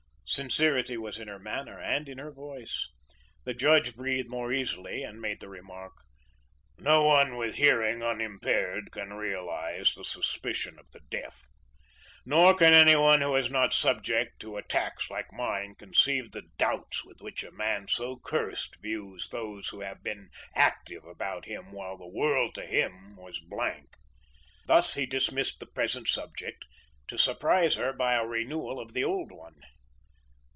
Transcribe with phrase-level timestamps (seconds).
[0.33, 2.87] Sincerity was in her manner and in her voice.
[3.43, 5.91] The judge breathed more easily, and made the remark:
[6.77, 11.41] "No one with hearing unimpaired can realise the suspicion of the deaf,
[12.25, 17.03] nor can any one who is not subject to attacks like mine conceive the doubts
[17.03, 21.97] with which a man so cursed views those who have been active about him while
[21.97, 23.95] the world to him was blank."
[24.65, 26.63] Thus he dismissed the present subject,
[27.09, 29.57] to surprise her by a renewal of the old one.